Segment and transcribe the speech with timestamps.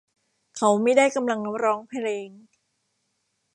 [0.57, 2.29] เขาไม่ได้กำลังร้องเพลง